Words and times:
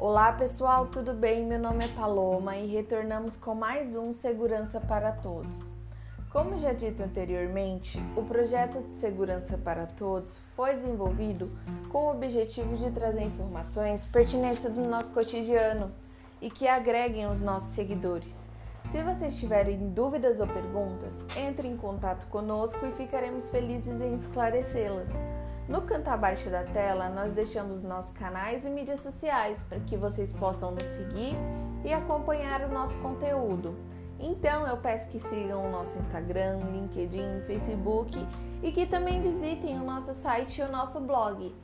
Olá 0.00 0.30
pessoal, 0.30 0.86
tudo 0.86 1.12
bem? 1.12 1.44
Meu 1.44 1.58
nome 1.58 1.84
é 1.84 1.88
Paloma 1.88 2.56
e 2.56 2.68
retornamos 2.68 3.36
com 3.36 3.52
mais 3.52 3.96
um 3.96 4.12
Segurança 4.12 4.80
para 4.80 5.10
Todos. 5.10 5.74
Como 6.30 6.56
já 6.56 6.72
dito 6.72 7.02
anteriormente, 7.02 7.98
o 8.16 8.22
projeto 8.22 8.80
de 8.86 8.94
Segurança 8.94 9.58
para 9.58 9.86
Todos 9.86 10.38
foi 10.54 10.74
desenvolvido 10.74 11.50
com 11.90 12.04
o 12.04 12.10
objetivo 12.12 12.76
de 12.76 12.92
trazer 12.92 13.24
informações 13.24 14.04
pertinentes 14.04 14.62
do 14.62 14.88
nosso 14.88 15.10
cotidiano 15.10 15.90
e 16.40 16.48
que 16.48 16.68
agreguem 16.68 17.26
os 17.26 17.42
nossos 17.42 17.70
seguidores. 17.70 18.46
Se 18.86 19.02
vocês 19.02 19.36
tiverem 19.36 19.90
dúvidas 19.90 20.38
ou 20.38 20.46
perguntas, 20.46 21.26
entre 21.36 21.66
em 21.66 21.76
contato 21.76 22.28
conosco 22.28 22.86
e 22.86 22.92
ficaremos 22.92 23.50
felizes 23.50 24.00
em 24.00 24.14
esclarecê-las. 24.14 25.12
No 25.68 25.82
canto 25.82 26.08
abaixo 26.08 26.48
da 26.48 26.64
tela, 26.64 27.10
nós 27.10 27.32
deixamos 27.32 27.82
nossos 27.82 28.16
canais 28.16 28.64
e 28.64 28.70
mídias 28.70 29.00
sociais 29.00 29.62
para 29.68 29.78
que 29.80 29.98
vocês 29.98 30.32
possam 30.32 30.70
nos 30.70 30.82
seguir 30.82 31.36
e 31.84 31.92
acompanhar 31.92 32.62
o 32.62 32.72
nosso 32.72 32.96
conteúdo. 33.00 33.76
Então, 34.18 34.66
eu 34.66 34.78
peço 34.78 35.10
que 35.10 35.20
sigam 35.20 35.66
o 35.66 35.70
nosso 35.70 35.98
Instagram, 35.98 36.60
LinkedIn, 36.72 37.42
Facebook 37.46 38.26
e 38.62 38.72
que 38.72 38.86
também 38.86 39.20
visitem 39.20 39.78
o 39.78 39.84
nosso 39.84 40.14
site 40.14 40.62
e 40.62 40.64
o 40.64 40.72
nosso 40.72 41.00
blog. 41.00 41.54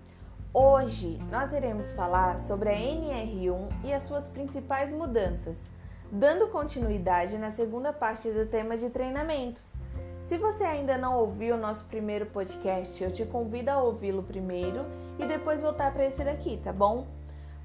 Hoje, 0.53 1.19
nós 1.31 1.55
iremos 1.55 1.93
falar 1.93 2.37
sobre 2.37 2.69
a 2.69 2.77
NR1 2.79 3.69
e 3.85 3.93
as 3.95 4.03
suas 4.03 4.29
principais 4.29 4.93
mudanças, 4.93 5.71
dando 6.13 6.49
continuidade 6.49 7.39
na 7.39 7.51
segunda 7.51 7.91
parte 7.91 8.31
do 8.31 8.45
tema 8.45 8.77
de 8.77 8.91
treinamentos. 8.91 9.79
Se 10.25 10.39
você 10.39 10.65
ainda 10.65 10.97
não 10.97 11.19
ouviu 11.19 11.55
o 11.55 11.59
nosso 11.59 11.85
primeiro 11.85 12.25
podcast, 12.25 13.05
eu 13.05 13.11
te 13.11 13.27
convido 13.27 13.71
a 13.71 13.83
ouvi-lo 13.83 14.23
primeiro 14.23 14.87
e 15.19 15.27
depois 15.27 15.61
voltar 15.61 15.93
para 15.93 16.07
esse 16.07 16.25
daqui, 16.25 16.59
tá 16.65 16.73
bom? 16.73 17.07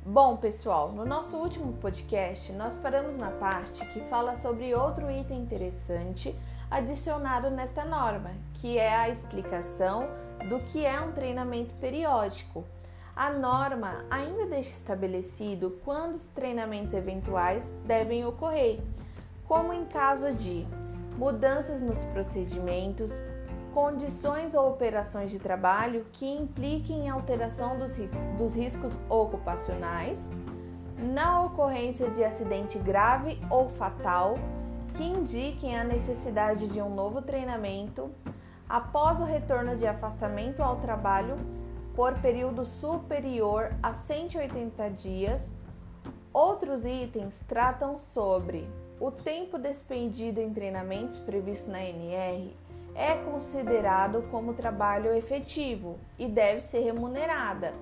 Bom, 0.06 0.36
pessoal, 0.36 0.92
no 0.92 1.06
nosso 1.06 1.38
último 1.38 1.72
podcast 1.74 2.52
nós 2.52 2.78
paramos 2.78 3.16
na 3.18 3.32
parte 3.32 3.86
que 3.86 4.02
fala 4.02 4.36
sobre 4.36 4.76
outro 4.76 5.10
item 5.10 5.40
interessante 5.40 6.36
adicionado 6.70 7.50
nesta 7.50 7.86
norma, 7.86 8.32
que 8.56 8.78
é 8.78 8.94
a 8.94 9.08
explicação 9.08 10.10
do 10.50 10.60
que 10.60 10.86
é 10.86 11.00
um 11.00 11.14
treinamento 11.14 11.74
periódico. 11.76 12.66
A 13.16 13.30
norma 13.30 14.04
ainda 14.10 14.46
deixa 14.46 14.72
estabelecido 14.72 15.80
quando 15.86 16.16
os 16.16 16.28
treinamentos 16.28 16.94
eventuais 16.94 17.74
devem 17.86 18.26
ocorrer, 18.26 18.82
como 19.48 19.72
em 19.72 19.86
caso 19.86 20.34
de 20.34 20.68
mudanças 21.20 21.82
nos 21.82 22.02
procedimentos, 22.06 23.12
condições 23.74 24.56
ou 24.56 24.70
operações 24.70 25.30
de 25.30 25.38
trabalho 25.38 26.06
que 26.14 26.26
impliquem 26.26 27.10
alteração 27.10 27.78
dos, 27.78 27.98
dos 28.38 28.56
riscos 28.56 28.98
ocupacionais, 29.10 30.32
na 31.14 31.42
ocorrência 31.42 32.10
de 32.10 32.24
acidente 32.24 32.80
grave 32.80 33.38
ou 33.50 33.68
fatal 33.68 34.36
que 34.96 35.04
indiquem 35.04 35.78
a 35.78 35.84
necessidade 35.84 36.70
de 36.70 36.82
um 36.82 36.96
novo 36.96 37.22
treinamento, 37.22 38.10
após 38.68 39.20
o 39.20 39.26
retorno 39.26 39.76
de 39.76 39.86
afastamento 39.86 40.64
ao 40.64 40.78
trabalho 40.78 41.36
por 41.96 42.14
período 42.22 42.64
superior 42.64 43.74
a 43.84 43.94
180 43.94 44.90
dias. 44.92 45.52
Outros 46.32 46.86
itens 46.86 47.40
tratam 47.46 47.98
sobre 47.98 48.70
o 49.00 49.10
tempo 49.10 49.58
despendido 49.58 50.42
em 50.42 50.54
treinamentos 50.54 51.20
previsto 51.20 51.72
na 51.72 51.82
NR 51.82 52.56
é 52.94 53.16
considerado 53.16 54.24
como 54.30 54.54
trabalho 54.54 55.14
efetivo 55.16 55.98
e 56.18 56.28
deve 56.28 56.60
ser 56.60 56.80
remunerada. 56.80 57.74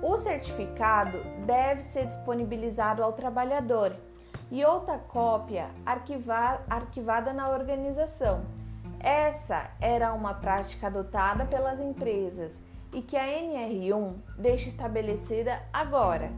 O 0.00 0.16
certificado 0.16 1.18
deve 1.44 1.82
ser 1.82 2.06
disponibilizado 2.06 3.02
ao 3.02 3.12
trabalhador 3.12 3.96
e 4.50 4.64
outra 4.64 4.98
cópia 4.98 5.68
arquivada 6.68 7.32
na 7.32 7.50
organização. 7.50 8.44
Essa 9.00 9.70
era 9.80 10.12
uma 10.12 10.34
prática 10.34 10.86
adotada 10.86 11.44
pelas 11.44 11.80
empresas 11.80 12.62
e 12.92 13.02
que 13.02 13.16
a 13.16 13.26
NR1 13.26 14.14
deixa 14.38 14.68
estabelecida 14.68 15.60
agora 15.72 16.30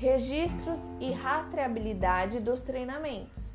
registros 0.00 0.90
e 0.98 1.12
rastreabilidade 1.12 2.40
dos 2.40 2.62
treinamentos, 2.62 3.52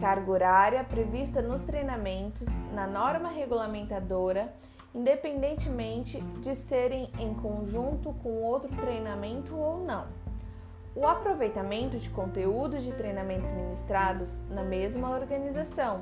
carga 0.00 0.28
horária 0.28 0.82
prevista 0.82 1.40
nos 1.40 1.62
treinamentos 1.62 2.48
na 2.74 2.84
norma 2.84 3.28
regulamentadora, 3.28 4.52
independentemente 4.92 6.20
de 6.40 6.56
serem 6.56 7.08
em 7.16 7.32
conjunto 7.32 8.12
com 8.14 8.42
outro 8.42 8.68
treinamento 8.74 9.54
ou 9.54 9.78
não. 9.84 10.08
O 10.96 11.06
aproveitamento 11.06 11.96
de 11.96 12.10
conteúdos 12.10 12.82
de 12.82 12.92
treinamentos 12.92 13.52
ministrados 13.52 14.36
na 14.50 14.64
mesma 14.64 15.10
organização. 15.10 16.00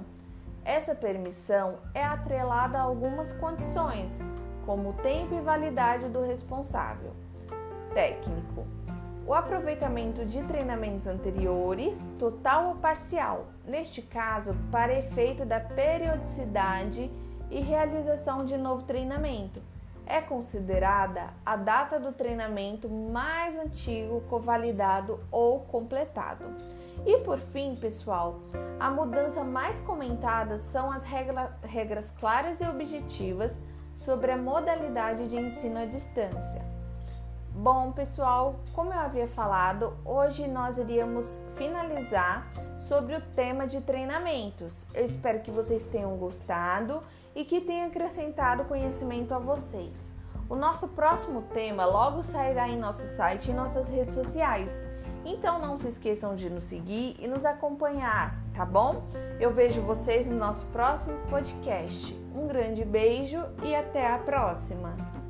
Essa 0.65 0.95
permissão 0.95 1.81
é 1.93 2.03
atrelada 2.03 2.79
a 2.79 2.83
algumas 2.83 3.31
condições, 3.35 4.23
como 4.65 4.89
o 4.89 4.95
tempo 4.95 5.35
e 5.35 5.41
validade 5.43 6.09
do 6.09 6.23
responsável 6.23 7.13
técnico 7.93 8.67
o 9.27 9.35
aproveitamento 9.35 10.25
de 10.25 10.43
treinamentos 10.45 11.07
anteriores, 11.07 12.07
total 12.17 12.69
ou 12.69 12.75
parcial, 12.77 13.47
neste 13.67 14.01
caso, 14.01 14.57
para 14.71 14.97
efeito 14.97 15.45
da 15.45 15.59
periodicidade 15.59 17.11
e 17.51 17.61
realização 17.61 18.45
de 18.45 18.57
novo 18.57 18.85
treinamento. 18.85 19.61
É 20.07 20.21
considerada 20.21 21.31
a 21.45 21.57
data 21.57 21.99
do 21.99 22.13
treinamento 22.13 22.89
mais 22.89 23.59
antigo 23.59 24.21
convalidado 24.31 25.19
ou 25.33 25.61
completado. 25.61 26.45
E 27.05 27.19
por 27.19 27.41
fim, 27.41 27.75
pessoal, 27.75 28.39
a 28.79 28.89
mudança 28.89 29.43
mais 29.43 29.81
comentada 29.81 30.61
são 30.61 30.93
as 30.93 31.05
regra, 31.05 31.59
regras 31.63 32.13
claras 32.13 32.61
e 32.61 32.65
objetivas 32.69 33.61
sobre 33.97 34.31
a 34.31 34.37
modalidade 34.37 35.27
de 35.27 35.37
ensino 35.37 35.81
à 35.81 35.87
distância. 35.87 36.77
Bom, 37.59 37.91
pessoal, 37.91 38.57
como 38.75 38.93
eu 38.93 38.99
havia 38.99 39.27
falado, 39.27 39.97
hoje 40.05 40.47
nós 40.47 40.77
iríamos 40.77 41.41
finalizar 41.57 42.47
sobre 42.79 43.17
o 43.17 43.21
tema 43.35 43.67
de 43.67 43.81
treinamentos. 43.81 44.85
Eu 44.93 45.07
espero 45.07 45.41
que 45.41 45.51
vocês 45.51 45.83
tenham 45.85 46.19
gostado 46.19 47.03
e 47.35 47.47
que 47.47 47.63
tenha 47.63 47.87
acrescentado 47.87 48.67
conhecimento 48.67 49.33
a 49.33 49.39
vocês. 49.39 50.13
O 50.51 50.55
nosso 50.55 50.89
próximo 50.89 51.43
tema 51.55 51.87
logo 51.87 52.23
sairá 52.23 52.69
em 52.69 52.79
nosso 52.79 53.07
site 53.17 53.51
e 53.51 53.55
nossas 53.55 53.89
redes 53.89 54.15
sociais. 54.15 54.79
Então 55.25 55.59
não 55.59 55.79
se 55.79 55.89
esqueçam 55.89 56.37
de 56.37 56.51
nos 56.51 56.65
seguir 56.65 57.17
e 57.19 57.27
nos 57.27 57.47
acompanhar, 57.47 58.37
tá 58.55 58.67
bom? 58.67 59.03
Eu 59.41 59.51
vejo 59.51 59.81
vocês 59.81 60.29
no 60.29 60.37
nosso 60.37 60.67
próximo 60.67 61.17
podcast. 61.31 62.15
Um 62.35 62.47
grande 62.47 62.85
beijo 62.85 63.43
e 63.63 63.75
até 63.75 64.13
a 64.13 64.19
próxima! 64.19 65.26